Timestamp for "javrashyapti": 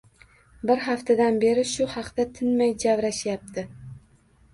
2.85-3.67